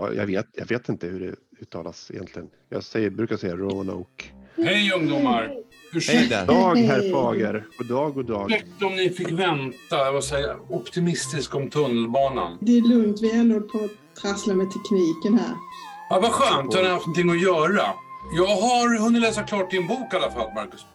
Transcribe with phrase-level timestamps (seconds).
[0.00, 2.48] Ja, jag, vet, jag vet inte hur det uttalas egentligen.
[2.68, 4.24] Jag säger, brukar säga Roanoke.
[4.56, 5.50] Hej ungdomar!
[5.92, 7.66] Ursäkta God dag herr Fager.
[7.78, 8.50] God dag, god dag.
[8.50, 9.96] Ursäkta om ni fick vänta.
[9.96, 12.58] Jag var så optimistisk om tunnelbanan.
[12.60, 15.54] Det är lugnt, vi är ändå på att trassla med tekniken här.
[16.10, 17.82] Ja, vad skönt, har ni haft någonting att göra?
[18.36, 20.86] Jag har hunnit läsa klart din bok i alla fall, Marcus.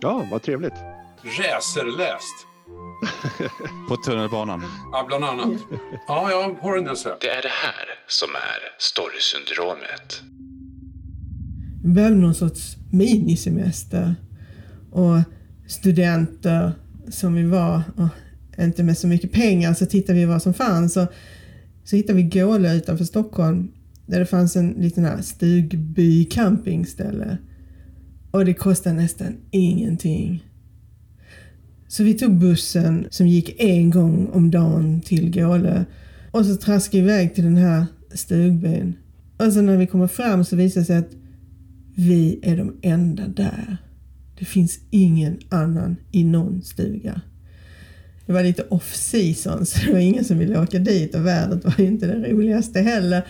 [0.00, 0.74] Ja, vad trevligt.
[1.22, 2.46] Räserläst.
[3.88, 4.62] På tunnelbanan.
[4.92, 5.60] Ja, bland annat.
[6.08, 7.08] Ja, jag har en del så.
[7.20, 10.22] Det är det här som är storysyndromet.
[11.84, 14.14] Vi behövde någon sorts minisemester.
[14.92, 15.18] Och
[15.68, 16.72] studenter
[17.08, 18.08] som vi var, och
[18.58, 20.96] inte med så mycket pengar, så tittade vi vad som fanns.
[20.96, 21.06] Och
[21.84, 23.72] så hittade vi Gålö utanför Stockholm
[24.06, 27.38] där det fanns en liten här stugby campingställe.
[28.30, 30.44] Och det kostade nästan ingenting.
[31.94, 35.84] Så vi tog bussen som gick en gång om dagen till Gålö
[36.30, 38.94] och så traskade vi iväg till den här stugbyn.
[39.36, 41.10] Och så när vi kommer fram så visar det sig att
[41.94, 43.76] vi är de enda där.
[44.38, 47.20] Det finns ingen annan i någon stuga.
[48.26, 51.64] Det var lite off season så det var ingen som ville åka dit och vädret
[51.64, 53.26] var ju inte det roligaste heller.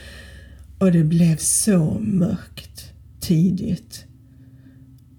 [0.79, 4.05] Och det blev så mörkt tidigt.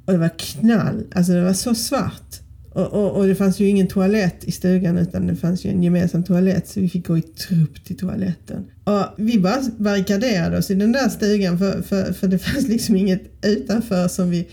[0.06, 2.44] Och det var knall, alltså det var så svart.
[2.76, 5.84] Och, och, och, det fanns ju ingen toalett i stugan utan det fanns ju en
[5.84, 8.66] gemensam toalett så vi fick gå i trupp till toaletten.
[8.84, 12.96] Och vi bara barrikaderade oss i den där stugan för, för, för det fanns liksom
[12.96, 14.48] inget utanför som vi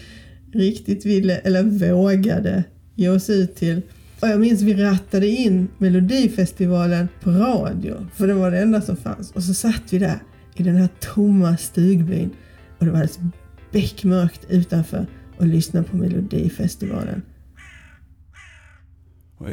[0.52, 3.82] riktigt ville eller vågade ge oss ut till.
[4.20, 8.96] Och jag minns vi rattade in Melodifestivalen på radio för det var det enda som
[8.96, 9.30] fanns.
[9.30, 10.18] Och så satt vi där
[10.54, 12.30] i den här tomma stugbyn
[12.78, 13.18] och det var alldeles
[13.72, 15.06] beckmörkt utanför
[15.38, 17.22] och lyssnade på Melodifestivalen.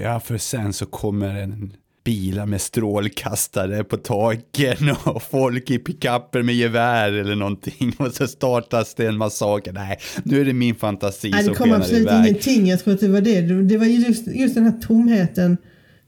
[0.04, 1.74] Ja, för sen så kommer en
[2.04, 8.28] bilar med strålkastare på taken och folk i pickuper med gevär eller någonting och så
[8.28, 9.74] startas det en massaker.
[9.74, 12.26] Nej, nu är det min fantasi Nej, som det kom absolut iväg.
[12.26, 12.68] ingenting.
[12.68, 13.42] Jag tror att det var det.
[13.42, 15.58] Det var just, just den här tomheten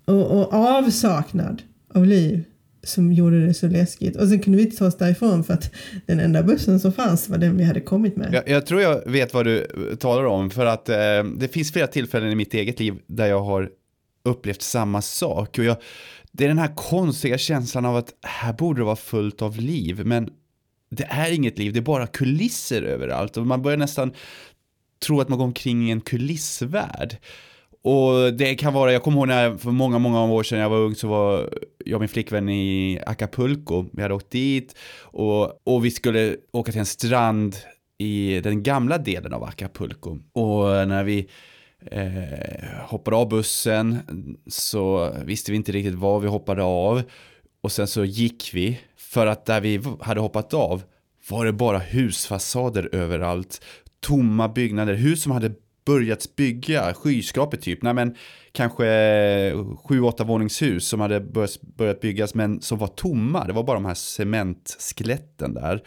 [0.06, 1.62] och, och avsaknad
[1.94, 2.44] av liv
[2.84, 4.16] som gjorde det så läskigt.
[4.16, 5.72] Och sen kunde vi inte ta oss därifrån för att
[6.06, 8.34] den enda bussen som fanns var den vi hade kommit med.
[8.34, 11.72] Jag, jag tror jag vet vad du eh, talar om för att eh, det finns
[11.72, 13.70] flera tillfällen i mitt eget liv där jag har
[14.24, 15.58] upplevt samma sak.
[15.58, 15.78] Och jag,
[16.31, 20.06] det är den här konstiga känslan av att här borde det vara fullt av liv,
[20.06, 20.30] men
[20.90, 23.38] det är inget liv, det är bara kulisser överallt.
[23.38, 24.14] Och man börjar nästan
[25.06, 27.18] tro att man går omkring i en kulissvärld.
[27.84, 30.78] Och det kan vara, jag kommer ihåg när för många, många år sedan jag var
[30.78, 31.50] ung så var
[31.86, 33.86] jag och min flickvän i Acapulco.
[33.94, 37.56] Vi hade åkt dit och, och vi skulle åka till en strand
[37.97, 40.18] i den gamla delen av Acapulco.
[40.34, 41.28] Och när vi
[41.91, 43.97] eh, hoppade av bussen
[44.47, 47.02] så visste vi inte riktigt var vi hoppade av.
[47.64, 50.84] Och sen så gick vi, för att där vi hade hoppat av
[51.30, 53.62] var det bara husfasader överallt.
[54.00, 55.52] Tomma byggnader, hus som hade
[55.86, 58.16] börjat bygga, skyskrapor typ, nej men
[58.52, 63.47] kanske eh, sju, åtta våningshus som hade börjat, byggas men som var tomma.
[63.47, 65.84] Det var bara de här cementskeletten där.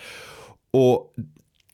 [0.71, 1.15] Och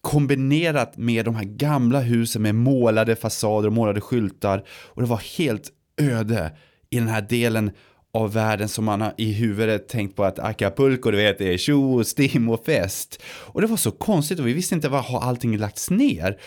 [0.01, 4.65] kombinerat med de här gamla husen med målade fasader och målade skyltar.
[4.69, 5.71] Och det var helt
[6.01, 6.53] öde
[6.91, 7.71] i den här delen
[8.13, 11.59] av världen som man har i huvudet tänkt på att Acapulco, du vet, det är
[11.59, 13.23] tjo, och stim och fest.
[13.25, 16.39] Och det var så konstigt och vi visste inte var har allting lagts ner.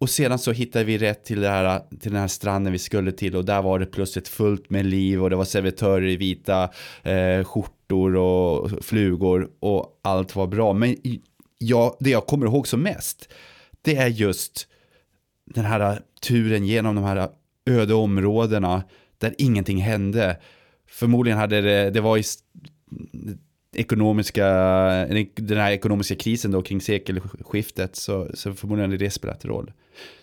[0.00, 3.12] Och sedan så hittade vi rätt till, det här, till den här stranden vi skulle
[3.12, 6.70] till och där var det plötsligt fullt med liv och det var servitörer i vita
[7.02, 10.72] eh, skjortor och flugor och allt var bra.
[10.72, 10.96] Men
[11.58, 13.28] ja, det jag kommer ihåg som mest,
[13.82, 14.68] det är just
[15.54, 17.28] den här turen genom de här
[17.66, 18.82] öde områdena
[19.18, 20.40] där ingenting hände.
[20.88, 22.22] Förmodligen hade det, det var i
[23.76, 24.46] ekonomiska,
[25.34, 29.72] den här ekonomiska krisen då kring sekelskiftet så, så förmodligen det spelat roll.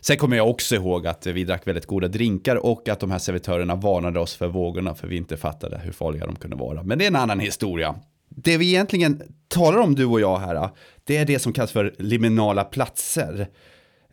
[0.01, 3.19] Sen kommer jag också ihåg att vi drack väldigt goda drinkar och att de här
[3.19, 6.83] servitörerna varnade oss för vågorna för vi inte fattade hur farliga de kunde vara.
[6.83, 7.95] Men det är en annan historia.
[8.29, 10.69] Det vi egentligen talar om du och jag här,
[11.03, 13.47] det är det som kallas för liminala platser.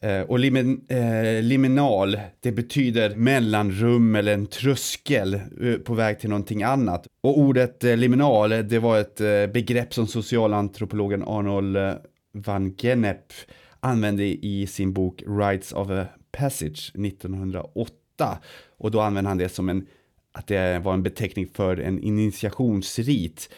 [0.05, 6.31] Eh, och limin, eh, liminal, det betyder mellanrum eller en tröskel eh, på väg till
[6.31, 7.07] någonting annat.
[7.23, 11.93] Och ordet eh, liminal, det var ett eh, begrepp som socialantropologen Arnold eh,
[12.33, 13.33] van Gennep
[13.81, 18.39] använde i sin bok Rights of a Passage 1908.
[18.79, 19.87] Och då använde han det som en,
[20.33, 23.51] att det var en beteckning för en initiationsrit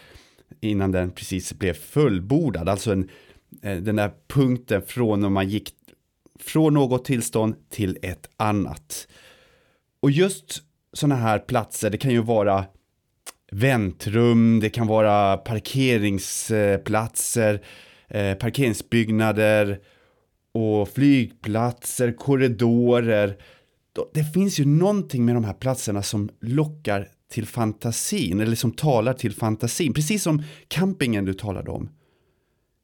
[0.61, 2.69] innan den precis blev fullbordad.
[2.69, 3.09] Alltså en,
[3.63, 5.76] eh, den där punkten från när man gick
[6.39, 9.09] från något tillstånd till ett annat.
[10.01, 10.63] Och just
[10.93, 12.65] sådana här platser, det kan ju vara
[13.53, 17.63] väntrum, det kan vara parkeringsplatser,
[18.09, 19.81] eh, parkeringsbyggnader
[20.53, 23.39] och flygplatser, korridorer.
[24.15, 29.13] Det finns ju någonting med de här platserna som lockar till fantasin, eller som talar
[29.13, 29.93] till fantasin.
[29.93, 31.91] Precis som campingen du talade om.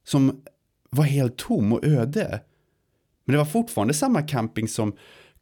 [0.05, 0.43] Som
[0.91, 2.41] var helt tom och öde.
[3.33, 4.93] Men det var fortfarande samma camping som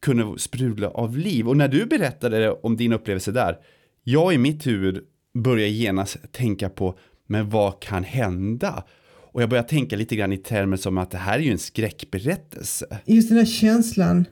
[0.01, 1.49] kunde sprudla av liv.
[1.49, 3.57] Och när du berättade om din upplevelse där,
[4.05, 5.01] jag i mitt huvud
[5.35, 8.85] började genast tänka på, men vad kan hända?
[9.33, 11.59] Och jag började tänka lite grann i termer som att det här är ju en
[11.59, 12.99] skräckberättelse.
[13.05, 14.25] Just den här känslan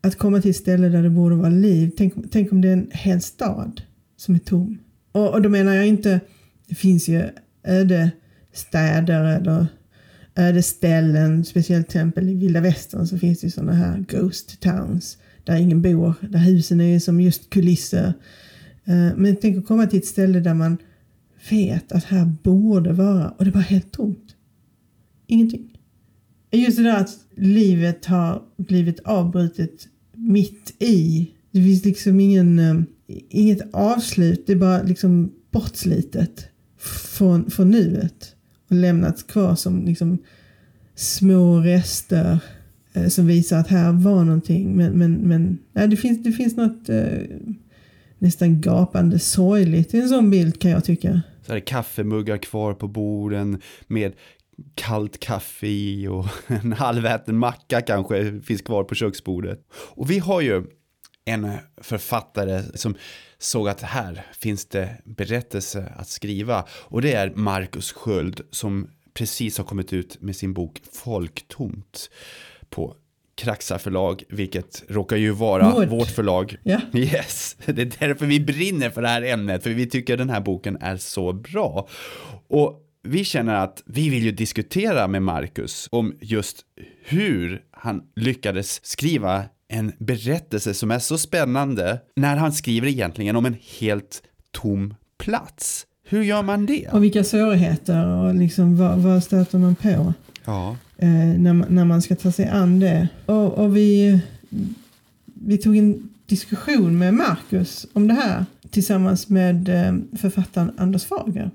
[0.00, 1.90] att komma till ett ställe där det borde vara liv.
[1.96, 3.82] Tänk, tänk om det är en hel stad
[4.16, 4.78] som är tom.
[5.12, 6.20] Och, och då menar jag inte,
[6.68, 7.22] det finns ju
[7.64, 8.10] öde
[8.52, 9.66] städer eller
[10.36, 15.56] Ödeställen, speciellt exempel i vilda västern så finns det ju sådana här ghost towns där
[15.56, 18.14] ingen bor, där husen är som just kulisser.
[18.84, 20.78] Eh, men tänk att komma till ett ställe där man
[21.50, 24.36] vet att här borde vara, och det är bara helt tomt.
[25.26, 25.78] Ingenting.
[26.52, 31.30] Just det där att livet har blivit avbrutet mitt i.
[31.50, 32.80] Det finns liksom ingen, eh,
[33.28, 36.46] inget avslut, det är bara liksom bortslitet
[36.78, 38.34] från, från nuet.
[38.70, 40.18] Och lämnats kvar som liksom
[40.94, 42.38] små rester
[42.92, 44.76] eh, som visar att här var någonting.
[44.76, 47.18] Men, men, men nej, det, finns, det finns något eh,
[48.18, 51.20] nästan gapande sorgligt i en sån bild kan jag tycka.
[51.46, 54.12] Så är det kaffemuggar kvar på borden med
[54.74, 59.60] kallt kaffe i och en halväten macka kanske finns kvar på köksbordet.
[59.72, 60.64] Och vi har ju
[61.24, 61.48] en
[61.82, 62.94] författare som
[63.42, 69.58] såg att här finns det berättelse att skriva och det är Marcus Sköld som precis
[69.58, 72.10] har kommit ut med sin bok Folktomt
[72.70, 72.96] på
[73.34, 75.88] Kraxa förlag, vilket råkar ju vara Vårt.
[75.88, 76.56] vårt förlag.
[76.62, 76.80] Ja.
[76.94, 80.40] Yes, det är därför vi brinner för det här ämnet, för vi tycker den här
[80.40, 81.88] boken är så bra.
[82.48, 86.64] Och vi känner att vi vill ju diskutera med Marcus om just
[87.04, 93.46] hur han lyckades skriva en berättelse som är så spännande när han skriver egentligen om
[93.46, 95.86] en helt tom plats.
[96.08, 96.88] Hur gör man det?
[96.92, 100.14] Och vilka svårigheter och liksom vad, vad stöter man på
[100.44, 101.08] Ja, eh,
[101.38, 103.08] när, man, när man ska ta sig an det.
[103.26, 104.20] Och, och vi,
[105.24, 111.50] vi tog en diskussion med Marcus om det här tillsammans med eh, författaren Anders Fager.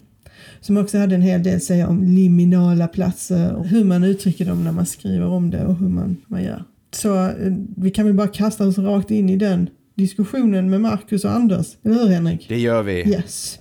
[0.62, 4.46] Som också hade en hel del att säga om liminala platser och hur man uttrycker
[4.46, 6.64] dem när man skriver om det och hur man, man gör.
[6.96, 11.26] Så eh, vi kan väl bara kasta oss rakt in i den diskussionen med Marcus
[11.26, 11.68] och Anders.
[11.84, 12.46] Eller hur Henrik?
[12.50, 13.10] det gör vi.
[13.10, 13.60] Yes.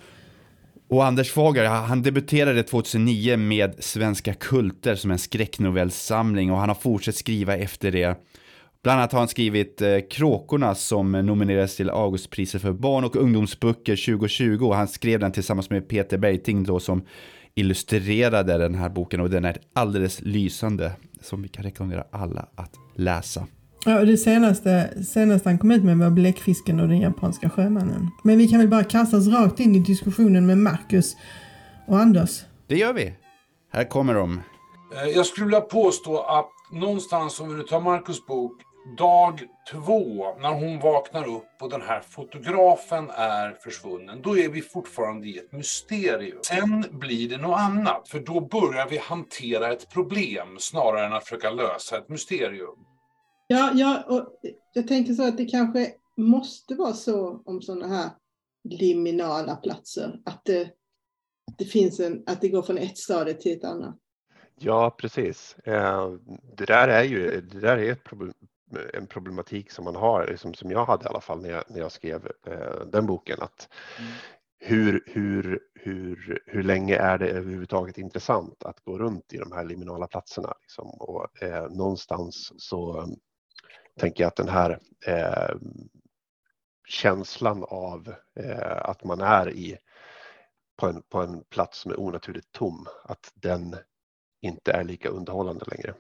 [0.88, 6.76] Och Anders Fager, han debuterade 2009 med Svenska kulter som en skräcknovellsamling och han har
[6.76, 8.16] fortsatt skriva efter det.
[8.82, 13.96] Bland annat har han skrivit eh, Kråkorna som nominerades till Augustpriset för barn och ungdomsböcker
[14.16, 17.04] 2020 och han skrev den tillsammans med Peter Bergting då som
[17.54, 20.92] illustrerade den här boken och den är alldeles lysande
[21.24, 23.46] som vi kan rekommendera alla att läsa.
[23.86, 28.08] Ja, och det senaste, senaste han kom ut med var Bläckfisken och den japanska sjömannen.
[28.24, 31.16] Men vi kan väl bara kasta oss rakt in i diskussionen med Marcus
[31.86, 32.42] och Anders.
[32.66, 33.14] Det gör vi.
[33.72, 34.40] Här kommer de.
[34.94, 38.52] Eh, Jag skulle vilja påstå att någonstans, om vi tar Marcus bok,
[38.98, 39.40] dag
[39.70, 45.26] två, när hon vaknar upp och den här fotografen är försvunnen, då är vi fortfarande
[45.26, 46.38] i ett mysterium.
[46.42, 51.24] Sen blir det något annat, för då börjar vi hantera ett problem snarare än att
[51.24, 52.78] försöka lösa ett mysterium.
[53.46, 54.40] Ja, ja och
[54.72, 58.10] jag tänker så att det kanske måste vara så om sådana här
[58.68, 60.62] liminala platser, att det,
[61.50, 63.96] att det finns en, att det går från ett stadie till ett annat.
[64.58, 65.56] Ja, precis.
[65.64, 66.10] Eh,
[66.56, 68.34] Det där är ju det där är ett problem,
[68.94, 71.78] en problematik som man har, liksom, som jag hade i alla fall när jag, när
[71.78, 73.38] jag skrev eh, den boken.
[73.40, 73.68] Att
[74.58, 79.64] hur, hur, hur, hur länge är det överhuvudtaget intressant att gå runt i de här
[79.64, 80.54] liminala platserna?
[80.60, 80.88] Liksom?
[80.88, 83.06] Och, eh, någonstans så eh,
[84.00, 85.56] tänker jag att den här eh,
[86.88, 89.78] känslan av eh, att man är i
[90.76, 93.76] på en, på en plats som är onaturligt tom, att den
[94.40, 95.94] inte är lika underhållande längre.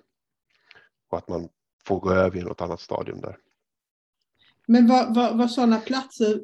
[1.10, 1.48] Och att man
[1.86, 3.38] får gå över i något annat stadium där.
[4.66, 6.40] Men vad, vad, vad sådana platser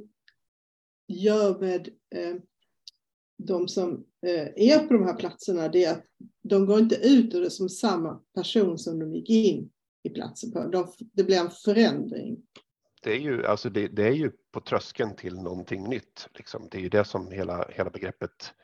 [1.07, 2.37] gör med eh,
[3.37, 6.05] de som eh, är på de här platserna, det är att
[6.43, 9.71] de går inte ut ur det som samma person som de gick in
[10.03, 10.69] i platsen på.
[10.69, 12.43] De, det blir en förändring.
[13.03, 16.29] Det är ju, alltså det, det är ju på tröskeln till någonting nytt.
[16.35, 16.69] Liksom.
[16.71, 18.55] Det är ju det som hela, hela begreppet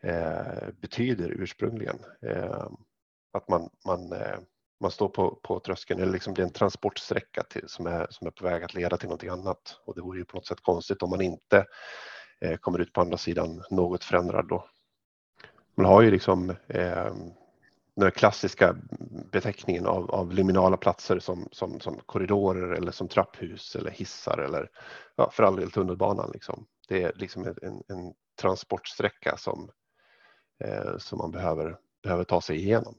[0.00, 1.98] eh, betyder ursprungligen.
[2.22, 2.68] Eh,
[3.32, 4.38] att man, man, eh,
[4.82, 8.26] man står på, på tröskeln, eller liksom det är en transportsträcka till, som, är, som
[8.26, 9.80] är på väg att leda till någonting annat.
[9.84, 11.66] Och det vore ju på något sätt konstigt om man inte
[12.40, 14.68] eh, kommer ut på andra sidan något förändrad då.
[15.74, 17.14] Man har ju liksom eh,
[17.96, 18.76] den klassiska
[19.32, 24.70] beteckningen av, av liminala platser som, som, som korridorer eller som trapphus eller hissar eller
[25.16, 26.30] ja, för all del tunnelbanan.
[26.32, 26.66] Liksom.
[26.88, 29.70] Det är liksom en, en transportsträcka som,
[30.64, 32.94] eh, som man behöver, behöver ta sig igenom.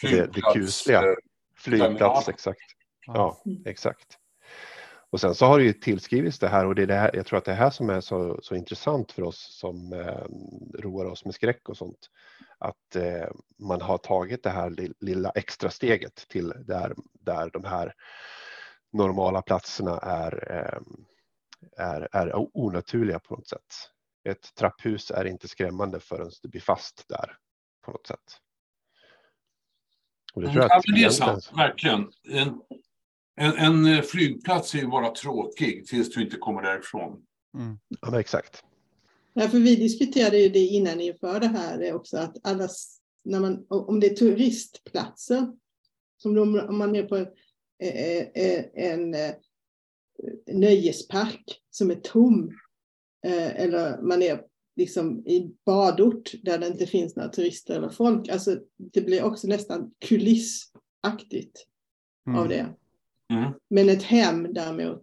[0.00, 1.02] Flygplats, det, det kusliga.
[1.02, 1.14] eh,
[1.56, 2.22] Flygplats, terminal.
[2.28, 2.60] exakt.
[3.06, 4.18] Ja, exakt.
[5.10, 7.26] Och sen så har det ju tillskrivits det här och det är det här, jag
[7.26, 10.24] tror att det är här som är så, så intressant för oss som eh,
[10.82, 12.10] roar oss med skräck och sånt.
[12.58, 17.64] Att eh, man har tagit det här li- lilla extra steget till där, där de
[17.64, 17.94] här
[18.92, 20.80] normala platserna är, eh,
[21.86, 23.74] är, är onaturliga på något sätt.
[24.24, 27.36] Ett trapphus är inte skrämmande förrän du blir fast där
[27.84, 28.38] på något sätt.
[30.32, 32.12] Och det tror jag Ja, men det är sant, verkligen.
[32.28, 32.60] En,
[33.36, 37.22] en, en eh, flygplats är ju bara tråkig tills du inte kommer därifrån.
[38.00, 38.64] Ja, men exakt.
[39.32, 42.68] Ja, för vi diskuterade ju det innan inför det här eh, också, att alla,
[43.24, 45.52] när man, om det är turistplatser,
[46.16, 47.26] som om om man är på en,
[47.78, 49.34] eh, en eh,
[50.46, 52.58] nöjespark som är tom,
[53.24, 54.44] eller man är
[54.82, 58.56] liksom i badort där det inte finns några turister eller folk, alltså
[58.92, 61.66] det blir också nästan kulissaktigt
[62.36, 62.74] av det.
[63.32, 63.52] Mm.
[63.70, 65.02] Men ett hem däremot,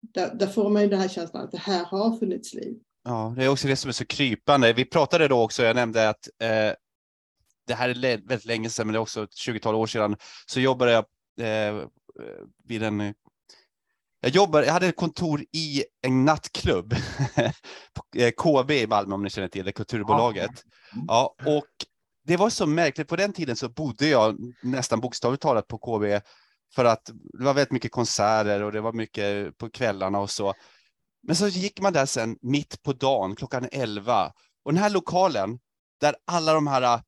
[0.00, 2.78] där, där får man ju den här känslan att det här har funnits liv.
[3.04, 4.72] Ja, det är också det som är så krypande.
[4.72, 6.72] Vi pratade då också, jag nämnde att eh,
[7.66, 7.94] det här är
[8.28, 10.16] väldigt länge sedan, men det är också ett 20-tal år sedan,
[10.46, 11.04] så jobbade jag
[11.40, 11.86] eh,
[12.64, 13.14] vid en
[14.24, 16.92] jag, jobbade, jag hade ett kontor i en nattklubb,
[18.16, 20.50] eh, KB i Malmö om ni känner till det, Kulturbolaget.
[21.08, 21.66] Ja, och
[22.26, 26.24] det var så märkligt, på den tiden så bodde jag nästan bokstavligt talat på KB
[26.74, 27.04] för att
[27.38, 30.54] det var väldigt mycket konserter och det var mycket på kvällarna och så.
[31.22, 34.32] Men så gick man där sen mitt på dagen, klockan 11.
[34.64, 35.58] Och den här lokalen,
[36.00, 37.00] där alla de här, eh,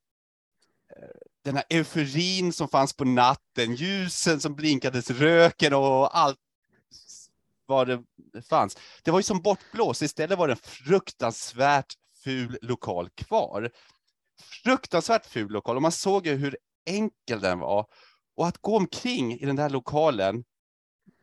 [1.45, 6.39] den här euforin som fanns på natten, ljusen som blinkades, röken och allt
[7.67, 8.03] vad det
[8.49, 8.77] fanns.
[9.03, 10.03] Det var ju som bortblåst.
[10.03, 11.95] Istället var det en fruktansvärt
[12.25, 13.71] ful lokal kvar.
[14.65, 16.57] Fruktansvärt ful lokal och man såg ju hur
[16.87, 17.87] enkel den var.
[18.37, 20.45] Och att gå omkring i den där lokalen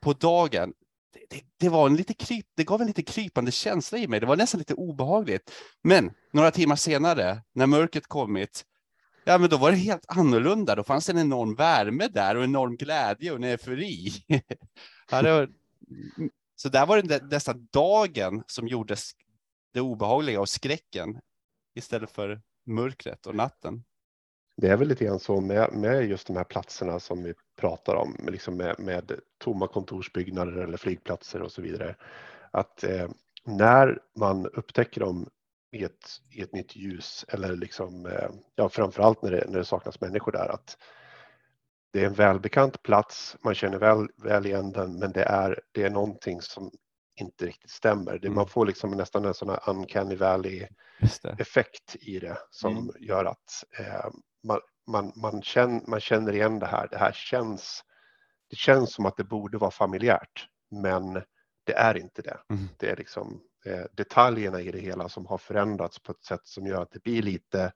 [0.01, 0.73] på dagen,
[1.13, 4.19] det, det, det, var en lite kryp, det gav en lite krypande känsla i mig.
[4.19, 5.51] Det var nästan lite obehagligt.
[5.83, 8.65] Men några timmar senare, när mörkret kommit,
[9.23, 10.75] ja, men då var det helt annorlunda.
[10.75, 14.11] Då fanns en enorm värme där och enorm glädje och en eufori.
[15.11, 15.49] ja, det var,
[16.55, 18.95] så där var det nästan dagen som gjorde
[19.73, 21.19] det obehagliga och skräcken
[21.75, 23.83] istället för mörkret och natten.
[24.57, 27.95] Det är väl lite grann så med, med just de här platserna som vi pratar
[27.95, 31.95] om, med liksom med, med tomma kontorsbyggnader eller flygplatser och så vidare.
[32.51, 33.09] Att eh,
[33.45, 35.29] när man upptäcker dem
[35.71, 39.65] i ett, i ett nytt ljus eller liksom, eh, ja, framförallt när det, när det
[39.65, 40.77] saknas människor där, att
[41.93, 45.83] det är en välbekant plats, man känner väl, väl igen den, men det är, det
[45.83, 46.71] är någonting som
[47.19, 48.11] inte riktigt stämmer.
[48.19, 48.35] Det, Mm.
[48.35, 50.67] Man får liksom nästan en sån här uncanny valley
[50.99, 51.35] Just det.
[51.39, 52.95] effekt i det som Mm.
[52.99, 54.09] gör att eh,
[54.43, 56.87] man, man, man, känner, man känner igen det här.
[56.91, 57.83] Det här känns,
[58.49, 61.13] det känns som att det borde vara familjärt, men
[61.63, 62.37] det är inte det.
[62.49, 62.67] Mm.
[62.77, 66.67] Det är liksom eh, detaljerna i det hela som har förändrats på ett sätt som
[66.67, 67.71] gör att det blir lite,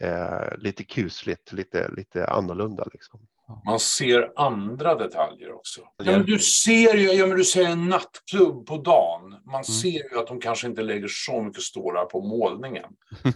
[0.00, 2.88] eh, lite kusligt, lite, lite annorlunda.
[2.92, 3.20] Liksom.
[3.66, 5.80] Man ser andra detaljer också.
[5.96, 9.36] Ja, men du ser ju, ja, men du ser en nattklubb på dagen.
[9.44, 12.90] Man ser ju att de kanske inte lägger så mycket stålar på målningen.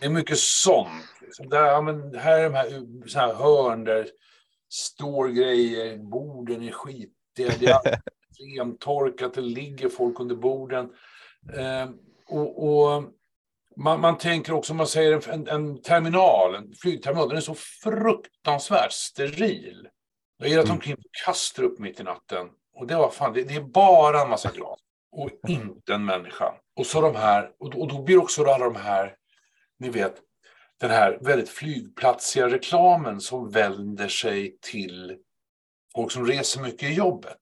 [0.00, 0.88] Det är mycket sånt.
[1.20, 1.48] Liksom.
[1.48, 4.08] Där, ja, men här är de här, så här hörn där
[4.70, 7.80] står grejer, borden är skitiga, det är
[8.30, 10.90] extremtorkat, det ligger folk under borden.
[11.56, 11.90] Eh,
[12.28, 13.04] och, och
[13.76, 17.54] man, man tänker också, om man säger en, en terminal, en flygterminal, den är så
[17.54, 19.88] fruktansvärt steril.
[20.38, 22.48] Jag har irrat omkring på Kastrup mitt i natten.
[22.74, 24.78] Och det var fan, det, det är bara en massa glas.
[25.12, 26.54] Och inte en människa.
[26.76, 29.14] Och så de här, och, då- och då blir också alla de här,
[29.78, 30.14] ni vet,
[30.80, 35.16] den här väldigt flygplatsiga reklamen som vänder sig till
[35.94, 37.38] folk som reser mycket i jobbet.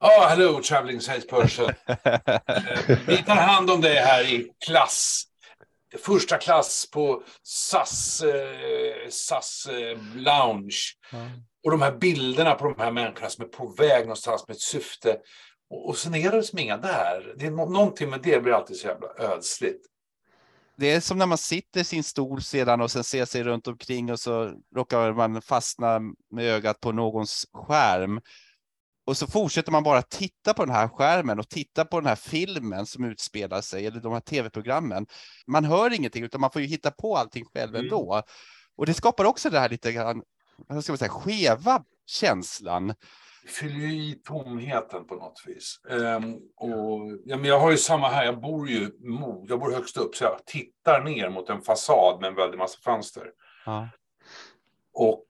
[0.00, 1.70] Ah, hello traveling salesperson.
[2.04, 5.24] Eh, Vi tar hand om dig här i klass.
[5.98, 10.80] Första klass på SAS, eh, SAS eh, lounge.
[11.64, 14.60] Och de här bilderna på de här människorna som är på väg någonstans med ett
[14.60, 15.16] syfte.
[15.70, 17.34] Och, och sen är det som inga där.
[17.38, 19.86] Det är nå- någonting med det blir alltid så jävla ödsligt.
[20.76, 23.66] Det är som när man sitter i sin stol sedan och sen ser sig runt
[23.66, 28.20] omkring och så råkar man fastna med ögat på någons skärm.
[29.06, 32.16] Och så fortsätter man bara titta på den här skärmen och titta på den här
[32.16, 35.06] filmen som utspelar sig, eller de här tv-programmen.
[35.46, 37.84] Man hör ingenting, utan man får ju hitta på allting själv Mm.
[37.84, 38.22] ändå.
[38.76, 40.22] Och det skapar också det här lite grann,
[40.68, 42.94] vad ska man säga, skeva känslan.
[43.46, 45.80] fyller ju i tomheten på något vis.
[45.90, 48.90] Ehm, och, ja, men jag har ju samma här, jag bor ju
[49.48, 52.78] jag bor högst upp, så jag tittar ner mot en fasad med en väldig massa
[52.84, 53.26] fönster.
[53.66, 53.88] Ja.
[54.94, 55.24] Och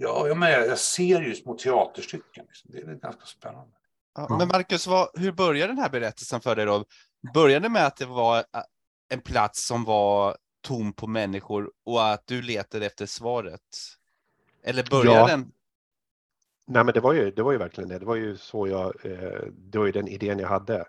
[0.00, 2.44] ja, jag, med, jag ser ju små teaterstycken.
[2.46, 2.70] Liksom.
[2.72, 3.72] Det är ganska spännande.
[4.14, 6.84] Ja, Men Marcus, vad, hur började den här berättelsen för dig då?
[7.34, 8.44] Började det med att det var ä,
[9.08, 13.60] en plats som var tom på människor och att du letade efter svaret?
[14.64, 15.26] Eller började Ja.
[15.26, 15.52] den?
[16.66, 17.98] Nej, men det var ju, det var ju verkligen det.
[17.98, 20.84] Det var ju så jag, eh, det var ju den idén jag hade.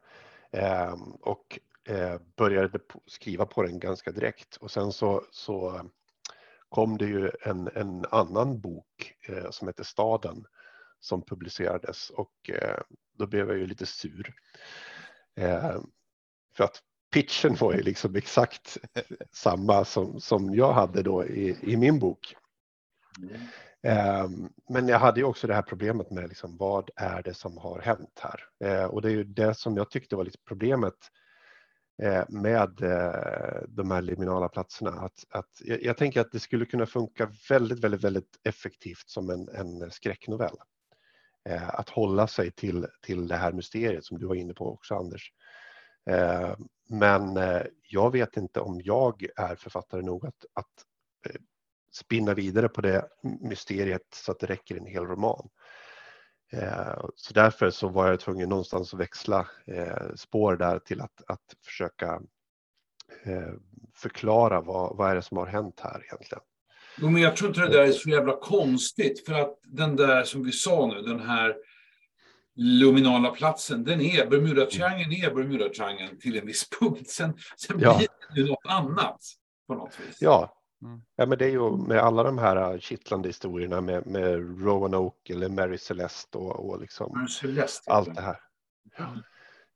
[0.51, 4.55] Eh, och eh, började skriva på den ganska direkt.
[4.55, 5.89] Och sen så, så
[6.69, 10.45] kom det ju en, en annan bok eh, som heter Staden
[10.99, 12.79] som publicerades och eh,
[13.17, 14.33] då blev jag ju lite sur.
[15.35, 15.81] Eh,
[16.55, 16.81] för att
[17.13, 18.77] pitchen var ju liksom exakt
[19.31, 22.35] samma som, som jag hade då i, i min bok.
[23.83, 27.57] Ehm, Men jag hade ju också det här problemet med liksom, vad är det som
[27.57, 28.43] har hänt här?
[28.63, 30.95] Eh, Och det är ju det som jag tyckte var lite problemet
[32.01, 34.91] Eh, med eh, de här liminala platserna.
[34.91, 39.29] Att, att jag, jag tänker att det skulle kunna funka väldigt, väldigt, väldigt effektivt som
[39.29, 40.55] en, en skräcknovell.
[41.49, 44.95] Eh, att hålla sig till, till det här mysteriet som du var inne på också
[44.95, 45.33] Anders.
[46.89, 47.39] Men
[47.89, 50.85] jag vet inte om jag är författare nog att, att
[51.91, 53.07] spinna vidare på det
[53.41, 55.49] mysteriet så att det räcker en hel roman.
[56.51, 61.21] Eh, Så därför så var jag tvungen någonstans att växla eh, spår där till att,
[61.27, 62.21] att försöka
[63.23, 63.53] eh,
[63.95, 66.43] förklara vad, vad är det som har hänt här egentligen.
[66.97, 69.25] Jo, men jag tror inte det där är så jävla konstigt.
[69.25, 71.55] För att den där som vi sa nu, den här
[72.55, 77.09] luminala platsen, den är, Bermudatriangeln är Bermudatriangeln till en viss punkt.
[77.09, 77.97] Sen, sen Ja.
[77.97, 78.07] blir
[78.45, 79.21] det något annat
[79.67, 80.17] på något vis.
[80.21, 81.01] Ja, Mm.
[81.15, 85.33] ja men det är ju med alla de här äh, kittlande historierna med, med Roanoke
[85.33, 88.39] eller Mary Celeste och, och liksom Celeste, allt det här.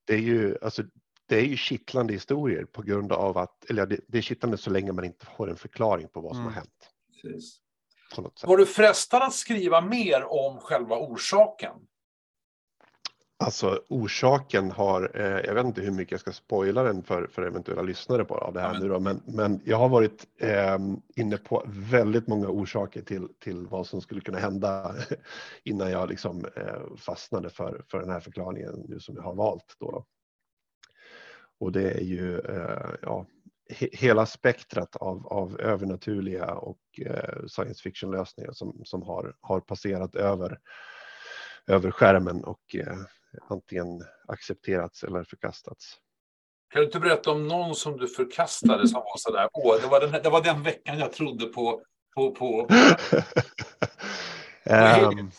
[0.06, 0.84] Det är ju, alltså,
[1.25, 4.58] det är ju kittlande historier på grund av att, eller ja, det, det är kittlande
[4.58, 6.54] så länge man inte får en förklaring på vad som Mm.
[6.54, 6.89] har hänt.
[7.21, 7.60] Precis.
[8.43, 11.73] Var du frestad att skriva mer om själva orsaken?
[13.45, 17.41] Alltså orsaken har, eh, jag vet inte hur mycket jag ska spoila den för, för
[17.41, 20.27] eventuella lyssnare på av det här Ja, men- nu då, men, men jag har varit
[20.39, 20.77] eh,
[21.15, 24.95] inne på väldigt många orsaker till, till vad som skulle kunna hända
[25.63, 29.75] innan jag liksom eh, fastnade för, för den här förklaringen nu som jag har valt
[29.79, 29.91] då.
[29.91, 30.06] då.
[31.60, 33.25] Och det är ju eh, ja,
[33.69, 39.60] he, hela spektrat av, av övernaturliga och eh, science fiction lösningar som, som har, har
[39.60, 40.60] passerat över,
[41.67, 42.97] över skärmen och eh,
[43.50, 46.00] antingen accepterats eller förkastats.
[46.74, 50.00] Kan du inte berätta om någon som du förkastade som var sådär, åh, det var
[50.00, 51.82] den, det var den veckan jag trodde på,
[52.15, 52.67] på, på.
[54.65, 55.32] Ehm,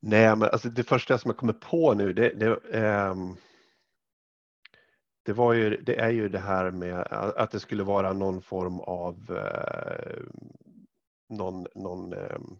[0.00, 3.36] nej, men alltså det första som jag kommer på nu, det, det, ehm,
[5.22, 8.80] det, var ju, det är ju det här med att det skulle vara någon form
[8.80, 10.22] av eh,
[11.28, 12.58] någon, någon ehm,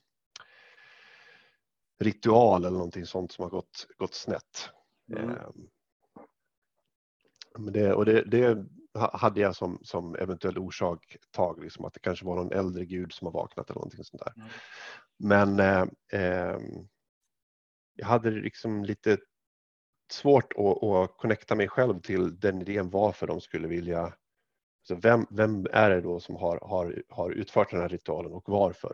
[2.03, 4.71] ritual eller någonting sånt som har gått, gått snett.
[5.13, 5.31] Mm.
[5.31, 5.69] Ehm,
[7.59, 11.95] men det, och det, det ha- hade jag som, som eventuell orsak tag, liksom att
[11.95, 14.33] det kanske var någon äldre gud som har vaknat eller någonting sånt där.
[14.37, 14.49] Mm.
[15.19, 15.87] Men eh,
[16.21, 16.89] ehm,
[17.95, 19.19] jag hade liksom lite
[20.13, 24.15] svårt att, att connecta mig själv till den idén varför de skulle vilja
[24.83, 28.45] så vem, vem är det då som har, har, har utfört den här ritualen och
[28.47, 28.93] varför?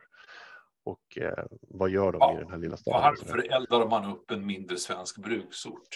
[0.88, 3.02] Och eh, vad gör de Ja, i den här lilla staden?
[3.02, 5.88] Varför eldade man upp en mindre svensk bruksort?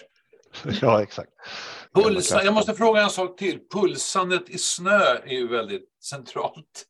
[0.80, 1.30] ja, exakt.
[1.94, 3.60] Pulsa, jag måste fråga en sak till.
[3.70, 6.84] Pulsandet i snö är ju väldigt centralt.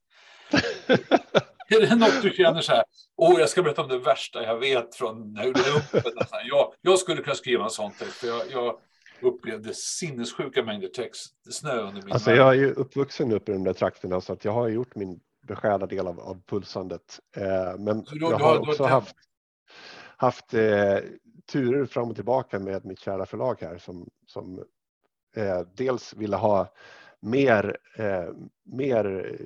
[1.68, 2.84] Är det något du känner så här,
[3.16, 5.58] åh, jag ska berätta om det värsta jag vet från när jag
[6.30, 8.78] här, Jag, jag skulle kunna skriva en sån text, för jag, jag
[9.22, 12.38] upplevde sinnessjuka mängder text, snö under min Alltså värld.
[12.38, 15.20] jag är ju uppvuxen uppe i de där trakterna så att jag har gjort min
[15.42, 17.20] beskärda del av, av pulsandet.
[17.36, 19.16] Eh, men du- jag har har också den- haft,
[20.16, 20.98] haft eh,
[21.52, 24.64] turer fram och tillbaka med mitt kära förlag här som, som
[25.36, 26.72] eh, dels ville ha
[27.20, 28.28] mer, eh,
[28.64, 29.36] mer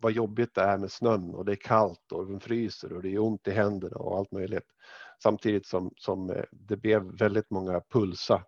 [0.00, 3.08] vad jobbigt det är med snön och det är kallt och den fryser och det
[3.14, 4.66] är ont i händerna och allt möjligt.
[5.22, 8.44] Samtidigt som, som eh, det blev väldigt många pulsa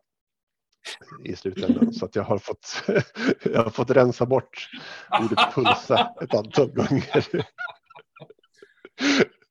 [1.25, 2.83] i slutändan så att jag har fått,
[3.43, 4.69] jag har fått rensa bort
[5.23, 7.47] ordet pulsa ett antal gånger.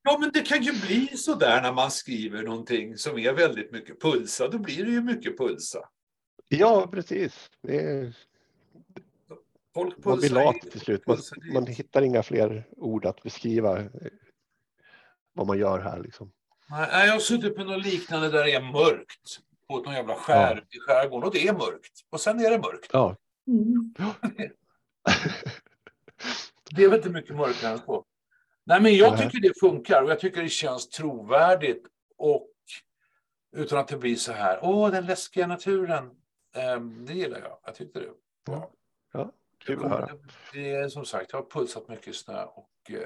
[0.03, 3.71] Ja, men det kan ju bli så där när man skriver någonting som är väldigt
[3.71, 4.47] mycket pulsa.
[4.47, 5.79] Då blir det ju mycket pulsa.
[6.47, 7.49] Ja, precis.
[7.67, 8.13] Är,
[10.05, 11.07] man blir lat till slut.
[11.07, 11.17] Man,
[11.53, 13.89] man hittar inga fler ord att beskriva eh,
[15.33, 15.99] vad man gör här.
[15.99, 16.31] Liksom.
[16.69, 19.39] Nej, jag har suttit på något liknande där det är mörkt.
[19.73, 21.27] På någon jävla skär i skärgården.
[21.27, 21.99] Och det är mörkt.
[22.09, 22.89] Och sen är det mörkt.
[22.93, 23.15] Ja.
[23.47, 23.93] Mm.
[26.75, 28.05] Det är väl inte mycket mörkare än så.
[28.63, 31.86] Nej, men jag tycker det funkar och jag tycker det känns trovärdigt.
[32.17, 32.49] Och
[33.55, 36.12] utan att det blir så här, åh, den läskiga naturen.
[36.55, 37.57] Ehm, det gillar jag.
[37.65, 38.09] Jag tyckte det.
[38.45, 38.69] var
[39.13, 39.31] Ja,
[39.65, 40.09] kul att höra.
[40.53, 42.97] Det är som sagt, jag har pulsat mycket snö och eh,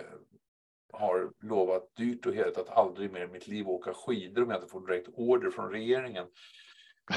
[0.93, 4.57] har lovat dyrt och heligt att aldrig mer i mitt liv åka skidor om jag
[4.57, 6.25] inte får direkt order från regeringen.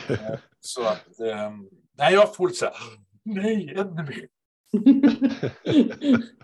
[0.09, 1.51] Eh, så att, eh,
[1.99, 2.75] nej, jag får lite så här,
[3.25, 4.29] nej, ännu mer.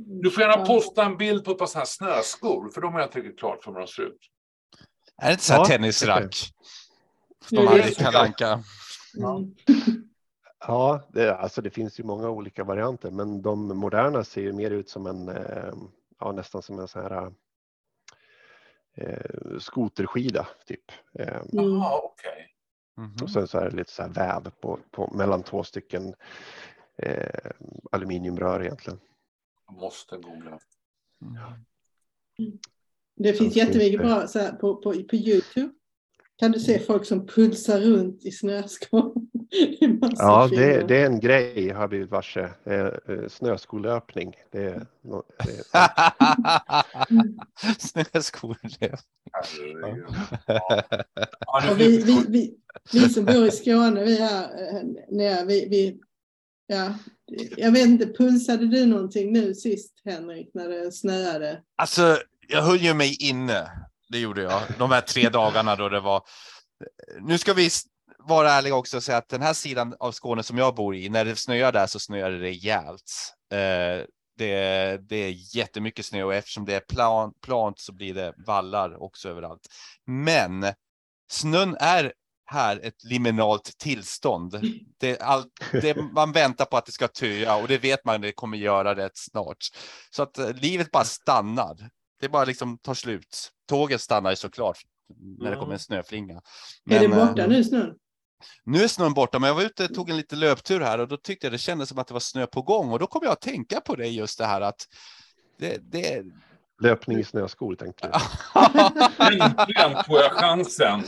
[0.00, 3.00] Du får gärna posta en bild på ett par sådana här snöskor, för de har
[3.00, 4.18] jag inte riktigt klart för hur de ser ut.
[5.22, 6.36] Är det inte så här Ja, tennisrack?
[7.50, 7.94] De det hade är i.
[7.94, 8.62] Kalle Anka.
[9.18, 9.54] Mm.
[10.60, 14.70] Ja, det, alltså det finns ju många olika varianter, men de moderna ser ju mer
[14.70, 15.72] ut som en, eh,
[16.18, 17.32] ja nästan som en sån här
[18.94, 20.92] eh, skoterskida typ.
[21.12, 21.82] Eh, Mm.
[21.82, 22.54] Okej.
[22.96, 23.16] Mhm.
[23.22, 26.14] och sen så är det lite så här väv på, på mellan två stycken
[26.96, 27.50] eh,
[27.92, 29.00] aluminiumrör egentligen.
[29.66, 30.58] Jag måste googla.
[33.16, 34.08] Det finns jättemycket finns det.
[34.08, 35.72] bra så här, på, på, på Youtube.
[36.36, 39.17] Kan du se folk som pulsar runt i snöskor.
[39.80, 42.50] Är Ja, det, det är en grej har jag blivit varse.
[42.64, 44.34] Eh, eh, snöskolöpning.
[44.52, 45.64] Det är, nå- det är.
[48.80, 49.96] Ja.
[51.40, 52.54] Ja, Och vi, vi, vi,
[52.92, 56.00] vi som bor i Skåne, vi här eh, nere, vi, vi,
[56.66, 56.94] ja,
[57.56, 61.62] jag vet inte, pulsade du någonting nu sist Henrik när det snöade?
[61.76, 63.70] Alltså, jag höll ju mig inne.
[64.10, 64.62] Det gjorde jag.
[64.78, 66.22] De här tre dagarna då det var.
[67.20, 67.70] Nu ska vi
[68.24, 71.08] vara ärliga också och säga att den här sidan av Skåne som jag bor i,
[71.08, 73.34] när det snöar där så snöar det rejält.
[73.52, 74.06] Eh,
[74.38, 79.02] det, det är jättemycket snö och eftersom det är plan, plant så blir det vallar
[79.02, 79.66] också överallt.
[80.06, 80.66] Men
[81.30, 82.12] snön är
[82.50, 84.60] här ett liminalt tillstånd.
[84.98, 88.14] Det, är allt, det, man väntar på att det ska töa och det vet man
[88.14, 89.58] att det kommer göra rätt snart.
[90.10, 91.90] Så att eh, livet bara stannar.
[92.20, 93.50] Det bara liksom tar slut.
[93.68, 94.78] Tåget stannar ju såklart
[95.38, 96.40] när det kommer en snöflinga.
[96.90, 97.94] är det Men, borta eh, nu snön?
[98.64, 101.08] Nu är snön borta, men jag var ute och tog en liten löptur här och
[101.08, 103.20] då tyckte jag det kändes som att det var snö på gång och då kom
[103.24, 104.86] jag att tänka på det just det här att
[105.58, 106.22] det, det...
[106.80, 108.12] löpning i snöskor tänkte du.
[109.44, 111.04] Äntligen får jag chansen.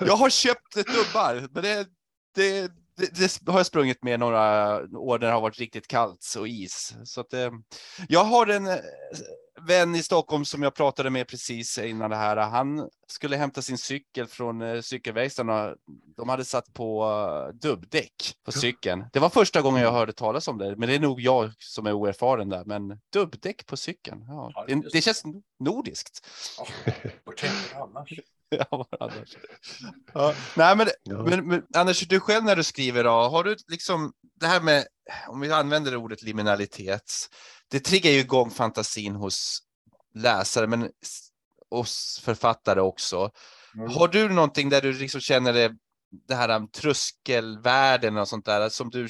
[0.00, 1.86] jag har köpt ett dubbar, men det,
[2.34, 6.34] det, det, det har jag sprungit med några år när det har varit riktigt kallt
[6.38, 6.96] och is.
[7.04, 7.50] Så att, eh,
[8.08, 8.76] jag har en eh,
[9.66, 12.36] vän i Stockholm som jag pratade med precis innan det här.
[12.36, 15.76] Han skulle hämta sin cykel från eh, cykelverkstaden och
[16.16, 19.04] de hade satt på eh, dubbdäck på cykeln.
[19.12, 21.86] Det var första gången jag hörde talas om det, men det är nog jag som
[21.86, 22.64] är oerfaren där.
[22.64, 25.22] Men dubbdäck på cykeln, ja, det, det känns
[25.60, 26.26] nordiskt.
[28.50, 29.36] Ja, annars?
[30.14, 31.22] Ja, nej, men, Ja.
[31.22, 34.86] men, men Anders, du själv när du skriver då, har du liksom det här med,
[35.28, 37.12] om vi använder ordet liminalitet,
[37.70, 39.58] det triggar ju igång fantasin hos
[40.14, 40.90] läsare, men
[41.70, 43.30] oss författare också.
[43.74, 43.90] Mm.
[43.90, 45.72] Har du någonting där du liksom känner det,
[46.28, 49.08] det här um, tröskelvärden och sånt där som du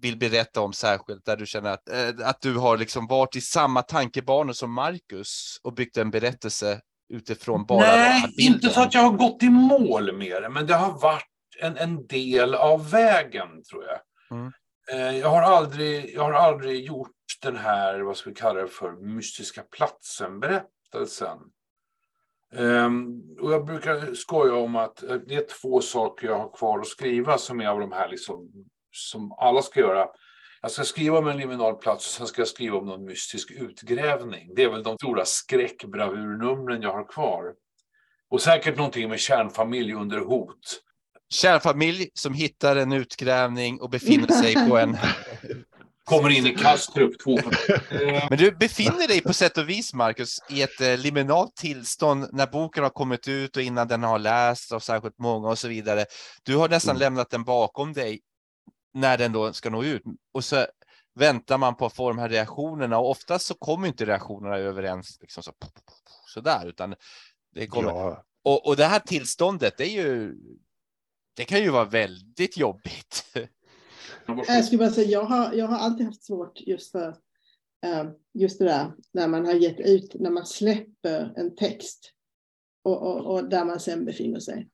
[0.00, 3.40] vill berätta om särskilt, där du känner att, eh, att du har liksom varit i
[3.40, 9.00] samma tankebanor som Marcus och byggt en berättelse utifrån bara Nej, inte så att jag
[9.02, 11.26] har gått i mål med det, men det har varit
[11.62, 13.98] en, en del av vägen, tror jag.
[14.38, 14.52] Mm.
[14.92, 18.68] Eh, Jag har, aldrig, jag har aldrig gjort den här, vad ska vi kalla det
[18.68, 21.38] för, mystiska platsen-berättelsen.
[22.54, 26.78] Ehm, och jag brukar skoja om att eh, det är två saker jag har kvar
[26.78, 28.50] att skriva som är av de här liksom,
[28.92, 30.08] som alla ska göra.
[30.62, 33.50] Jag ska skriva om en liminal plats och sen ska jag skriva om någon mystisk
[33.50, 34.54] utgrävning.
[34.54, 37.54] Det är väl de stora skräckbravurnumren jag har kvar.
[38.30, 40.82] Och säkert någonting med kärnfamilj under hot.
[41.28, 44.96] Kärnfamilj som hittar en utgrävning och befinner sig på en...
[46.06, 47.38] Kommer in i Kastrup 2.
[48.30, 52.46] Men du befinner dig på sätt och vis, Marcus, i ett eh, liminalt tillstånd när
[52.46, 56.04] boken har kommit ut och innan den har lästs av särskilt många och så vidare.
[56.42, 57.00] Du har nästan Mm.
[57.00, 58.20] lämnat den bakom dig
[58.94, 60.02] när den då ska nå ut.
[60.34, 60.66] Och så
[61.14, 65.18] väntar man på att få de här reaktionerna och oftast så kommer inte reaktionerna överens
[65.20, 65.52] liksom så,
[66.34, 66.94] så där, utan
[67.54, 67.90] det kommer.
[67.90, 70.34] Ja, Och, och det här tillståndet, det är ju,
[71.36, 73.24] det kan ju vara väldigt jobbigt.
[74.26, 77.08] Jag skulle bara säga, jag har, jag har alltid haft svårt just för
[77.86, 82.12] eh, just det där när man har gett ut, när man släpper en text
[82.82, 84.68] och, och, och där man sen befinner sig.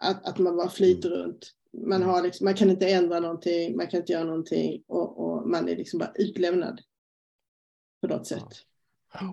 [0.00, 1.52] Att, att man bara flyter runt.
[1.72, 5.48] Man, har liksom, man kan inte ändra någonting, man kan inte göra någonting och, och
[5.48, 6.80] man är liksom bara utlämnad
[8.00, 8.64] på något sätt.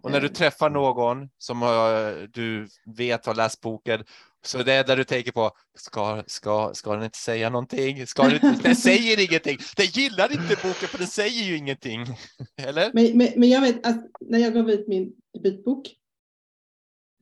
[0.04, 1.60] Och när du träffar någon som
[2.34, 4.04] du vet har läst boken,
[4.48, 8.08] så det är där du tänker på, ska, ska, ska den inte säga någonting?
[8.08, 9.58] Ska den, inte, den säger ingenting.
[9.78, 12.06] Den gillar inte boken för den säger ju ingenting.
[12.58, 12.92] Eller?
[12.94, 15.96] Men, men, men jag vet att när jag gav ut min debutbok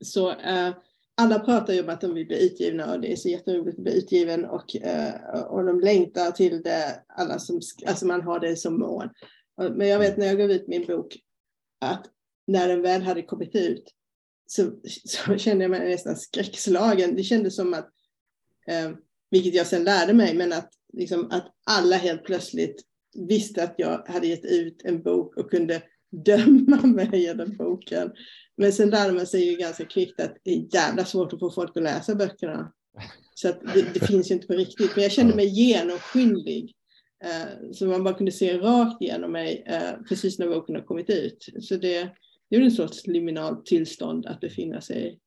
[0.04, 0.70] så uh,
[1.16, 3.84] alla pratar ju om att de vill bli utgivna och det är så jätteroligt att
[3.84, 8.56] bli utgiven och, uh, och de längtar till det, alla som, alltså man har det
[8.56, 9.08] som mål.
[9.76, 11.16] Men jag vet när jag gav ut min bok
[11.80, 12.06] att
[12.46, 13.92] när den väl hade kommit ut
[14.46, 14.72] så,
[15.04, 17.16] så kände jag mig nästan skräckslagen.
[17.16, 17.90] Det kändes som att,
[18.66, 18.90] eh,
[19.30, 22.82] vilket jag sen lärde mig, men att, liksom, att alla helt plötsligt
[23.28, 25.82] visste att jag hade gett ut en bok och kunde
[26.24, 28.12] döma mig den boken.
[28.56, 31.50] Men sen lärde man sig ju ganska kvickt att det är jävla svårt att få
[31.50, 32.72] folk att läsa böckerna.
[33.34, 34.90] Så det, det finns ju inte på riktigt.
[34.94, 36.74] Men jag kände mig genomskinlig.
[37.24, 41.10] Eh, så man bara kunde se rakt igenom mig eh, precis när boken har kommit
[41.10, 41.46] ut.
[41.60, 42.10] Så det,
[42.48, 45.18] det är en sorts liminalt tillstånd att befinna sig i.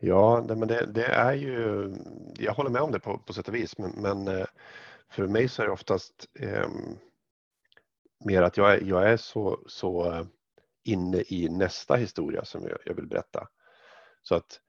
[0.00, 1.90] Ja, men det, det, är ju,
[2.38, 4.46] jag håller med om det på, på sätt och vis, men, men eh,
[5.10, 6.68] för mig så är det oftast eh,
[8.24, 10.26] mer att jag är, jag är så, så eh,
[10.84, 13.48] inne i nästa historia som jag, jag vill berätta.
[14.22, 14.60] Så att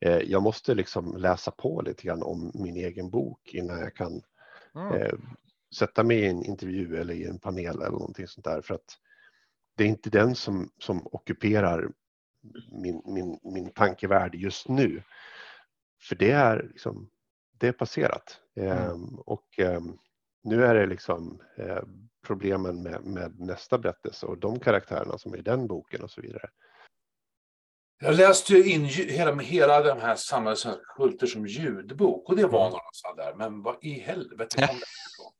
[0.00, 4.22] eh, jag måste liksom läsa på lite grann om min egen bok innan jag kan
[4.74, 4.92] mm.
[4.92, 5.14] eh,
[5.74, 8.60] sätta mig i en intervju eller i en panel eller någonting sånt där.
[8.62, 8.98] För att
[9.74, 11.90] det är inte den som, som ockuperar
[12.70, 15.02] min, min, min tankevärld just nu.
[16.02, 17.10] För det är, liksom,
[17.58, 18.40] det är passerat.
[18.56, 18.72] Mm.
[18.72, 19.98] Ehm, och um,
[20.42, 21.82] nu är det liksom eh,
[22.26, 26.20] problemen med, med, nästa berättelse och de karaktärerna som är i den boken och så
[26.20, 26.48] vidare.
[28.00, 32.70] Jag läste ju in hela, hela de här samhällskulter som ljudbok och det var mm.
[32.70, 33.34] några sådana där.
[33.36, 35.32] Men vad i helvete kom det ifrån?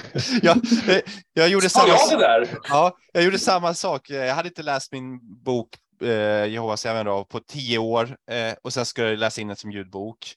[0.42, 0.56] jag,
[0.88, 1.00] eh,
[1.32, 2.58] jag, gjorde samma, jag det där?
[2.68, 4.10] Ja, jag gjorde samma sak.
[4.10, 5.68] Jag hade inte läst min bok
[6.02, 9.70] eh, Jehovas vittnen på tio år eh, och sen skulle jag läsa in den som
[9.70, 10.34] ljudbok.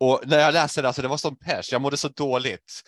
[0.00, 2.82] Och när jag läste det, alltså det var som pers, jag mådde så dåligt.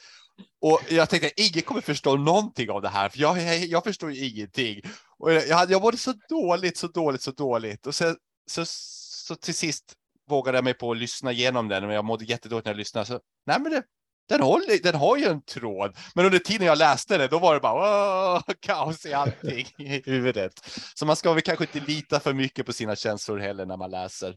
[0.61, 4.12] Och jag tänkte, ingen kommer förstå någonting av det här, för jag, jag, jag förstår
[4.12, 4.81] ju ingenting.
[5.19, 7.87] Och jag, jag mådde så dåligt, så dåligt, så dåligt.
[7.87, 8.17] Och sen,
[8.51, 9.95] så, så till sist
[10.29, 13.07] vågade jag mig på att lyssna igenom den, och jag mådde jättedåligt när jag lyssnade.
[13.07, 13.83] Så, nej men det,
[14.29, 15.97] den, håller, den har ju en tråd.
[16.14, 20.53] Men under tiden jag läste det, då var det bara kaos i allting i huvudet.
[20.95, 23.91] Så man ska väl kanske inte lita för mycket på sina känslor heller när man
[23.91, 24.37] läser.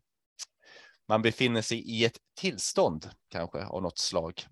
[1.07, 4.45] Man befinner sig i ett tillstånd kanske av något slag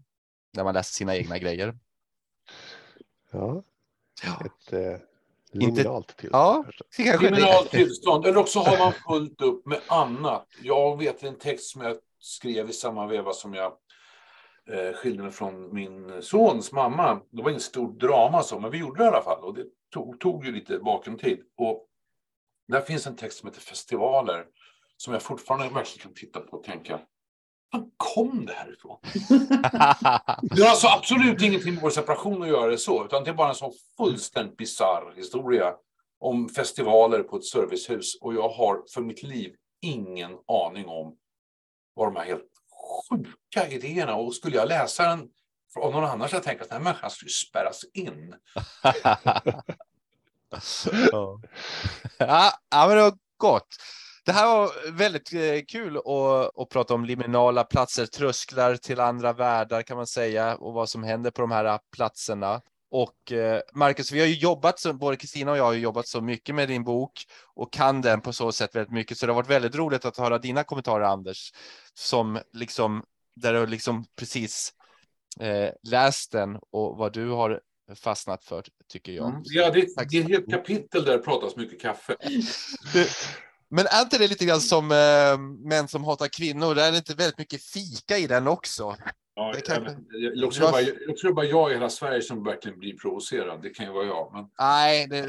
[0.54, 1.78] när man läser sina egna grejer.
[3.32, 3.63] Ja,
[4.45, 4.97] ett eh,
[5.52, 6.65] liminalt tillstånd.
[6.97, 8.25] Ja, liminalt tillstånd.
[8.25, 10.47] Eller också har man fullt upp med annat.
[10.62, 13.73] Jag vet en text som jag skrev i samma veva som jag
[14.69, 17.21] eh, skilde mig från min sons mamma.
[17.29, 19.43] Det var inget stort drama så, men vi gjorde det i alla fall.
[19.43, 21.39] Och det tog, tog ju lite bakgrundstid.
[21.58, 21.86] Och
[22.67, 24.45] där finns en text som heter Festivaler.
[24.97, 26.99] Som jag fortfarande verkligen kan titta på och tänka.
[27.71, 28.97] Var kom det här ifrån?
[30.55, 33.34] det har alltså absolut ingenting med vår separation att göra det så, utan det är
[33.34, 35.73] bara en sån fullständigt bisarr historia
[36.19, 41.17] om festivaler på ett servicehus och jag har för mitt liv ingen aning om
[41.93, 42.48] vad de här helt
[42.89, 45.30] sjuka idéerna och skulle jag läsa den
[45.80, 48.36] av någon annan så jag tänkt att den här människan skulle spärras in.
[51.12, 51.39] ja.
[52.69, 53.67] ja, men det var gott.
[54.25, 59.34] Det här var väldigt eh, kul att, att prata om liminala platser, trösklar till andra
[59.34, 62.62] världar kan man säga och vad som händer på de här platserna.
[62.91, 66.21] Och eh, Marcus, vi har ju jobbat, så, både Kristina och jag har jobbat så
[66.21, 67.25] mycket med din bok
[67.56, 69.17] och kan den på så sätt väldigt mycket.
[69.17, 71.52] Så det har varit väldigt roligt att höra dina kommentarer, Anders,
[71.93, 73.04] som liksom
[73.36, 74.73] där du liksom precis
[75.39, 77.62] eh, läst den och vad du har
[77.95, 79.30] fastnat för, tycker jag.
[79.30, 79.41] Mm.
[79.43, 82.15] Ja, det, det är ett kapitel där det pratas mycket kaffe.
[83.69, 86.75] Men är inte det lite grann som eh, Män som hatar kvinnor?
[86.75, 88.95] Det är inte väldigt mycket fika i den också?
[89.39, 90.06] Ja, det kan...
[90.10, 93.62] jag, jag, tror bara, jag tror bara jag i hela Sverige som verkligen blir provocerad.
[93.62, 94.32] Det kan ju vara jag.
[94.34, 94.45] Men...
[94.60, 95.21] Nej, det,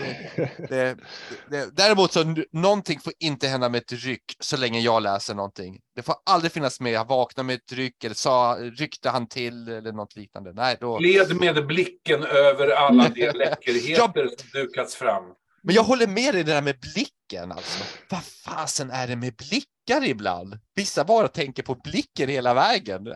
[0.68, 0.96] det,
[1.51, 5.79] det, däremot så någonting får inte hända med ett ryck så länge jag läser någonting.
[5.96, 6.92] Det får aldrig finnas med.
[6.92, 10.53] Jag vaknar med ett ryck eller sa, ryckte han till eller något liknande.
[10.53, 10.99] Nej, då...
[10.99, 14.40] Led med blicken över alla de läckerheter jag...
[14.40, 15.25] som dukats fram.
[15.62, 17.53] Men jag håller med dig det där med blicken.
[17.53, 17.85] Alltså.
[18.11, 20.59] Vad fasen är det med blickar ibland?
[20.75, 23.07] Vissa bara tänker på blicken hela vägen.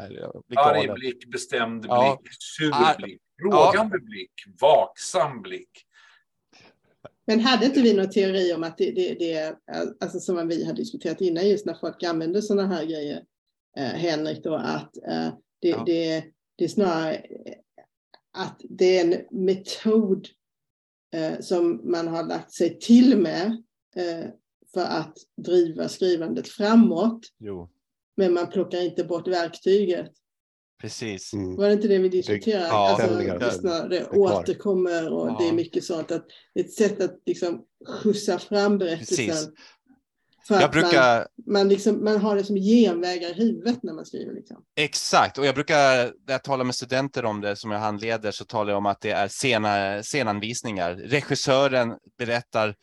[0.57, 4.05] Arg blick, bestämd blick, sur blick, frågande ja.
[4.05, 5.87] blick, vaksam blick.
[7.27, 9.57] Men hade inte vi någon teori om att det, det, det
[10.01, 13.23] alltså som vi har diskuterat innan, just när folk använder sådana här grejer,
[13.77, 15.29] eh, Henrik, då, att eh,
[15.61, 15.83] det, Ja.
[15.87, 16.25] det,
[16.57, 17.27] det är snarare
[18.33, 20.29] att det är en metod
[21.41, 23.47] som man har lagt sig till med
[23.97, 24.29] eh,
[24.75, 27.71] för att driva skrivandet framåt, Jo,
[28.17, 30.07] men man plockar inte bort verktyget.
[30.81, 31.33] precis.
[31.33, 31.57] Mm.
[31.57, 32.67] Var det inte det vi diskuterade?
[32.67, 35.37] ja, alltså, det, snarare, det återkommer och Ja.
[35.41, 36.11] det är mycket sånt.
[36.13, 39.27] Att ett sätt att liksom skjutsa fram berättelsen.
[39.27, 39.49] Precis.
[40.49, 44.07] Jag att man, brukar, man, liksom, man har det som genvägar i huvudet när man
[44.07, 44.35] skriver.
[44.35, 44.65] Liksom.
[44.77, 48.45] exakt, och jag brukar, när jag talar med studenter om det som jag handleder, så
[48.45, 50.95] talar jag om att det är scena, scenanvisningar.
[50.95, 52.75] Regissören berättar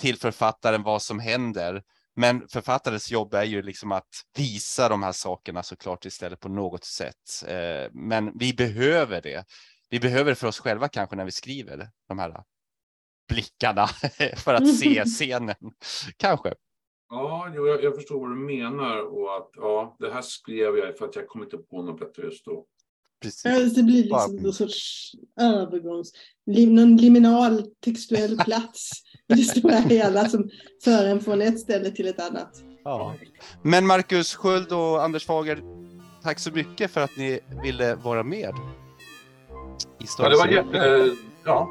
[0.00, 1.82] till författaren vad som händer.
[2.16, 6.84] Men författarens jobb är ju liksom att visa de här sakerna såklart istället på något
[6.84, 7.44] sätt.
[7.46, 9.44] Eh, Men vi behöver det.
[9.90, 12.42] Vi behöver det för oss själva kanske när vi skriver de här
[13.28, 13.86] blickarna
[14.36, 15.54] för att se scenen.
[16.16, 16.54] Kanske.
[17.10, 20.98] Ja, jo, jag, jag förstår vad du menar och att ja, det här skrev jag
[20.98, 22.64] för att jag kom inte på något bättre just då.
[23.22, 23.44] Precis.
[23.44, 26.12] Ja, Det blir liksom någon sorts övergångs...
[26.46, 28.90] Någon liminal textuell plats
[29.28, 30.50] i det stora hela som
[30.84, 32.62] för en från ett ställe till ett annat.
[32.84, 33.14] Ja.
[33.62, 35.62] Men Marcus Sköld och Anders Fager,
[36.22, 38.54] tack så mycket för att ni ville vara med.
[40.00, 41.10] I Ja, det var jätte...
[41.44, 41.68] Ja.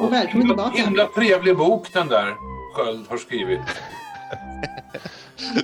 [0.00, 0.82] Och välkommen tillbaka.
[0.82, 3.60] Himla trevlig bok den där Sköld har skrivit.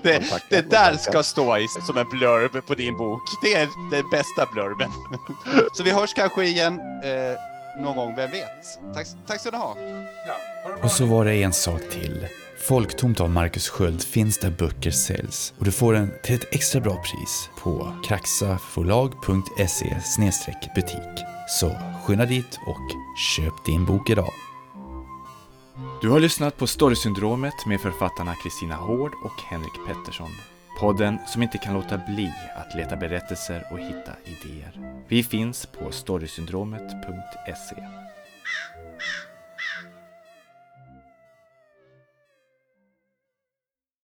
[0.03, 3.23] det, det där ska stå i, som en blurb på din bok.
[3.43, 4.91] Det är den bästa blurben.
[5.73, 8.95] Så vi hörs kanske igen eh, någon gång, vem vet?
[8.95, 9.77] Tack, tack ska ni ha.
[10.83, 12.27] Och så var det en sak till.
[12.69, 16.81] Folktomt av Marcus Sköld finns där böcker säljs och du får den till ett extra
[16.81, 19.97] bra pris på kraxaforlag.se
[20.75, 21.25] butik.
[21.49, 22.91] Så skynda dit och
[23.37, 24.33] köp din bok idag.
[26.03, 30.31] Du har lyssnat på Storysyndromet med författarna Kristina Hård och Henrik Pettersson.
[30.81, 35.03] Podden som inte kan låta bli att leta berättelser och hitta idéer.
[35.09, 38.12] Vi finns på storysyndromet.se.